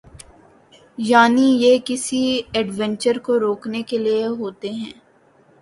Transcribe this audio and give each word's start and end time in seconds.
یعنی 0.97 1.45
یہ 1.57 1.77
کسی 1.85 2.21
ایڈونچر 2.53 3.17
کو 3.17 3.39
روکنے 3.39 3.81
کے 3.83 3.97
لئے 3.97 4.25
ہوتے 4.27 4.69
ہیں۔ 4.71 4.91